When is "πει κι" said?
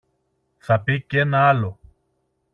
0.81-1.17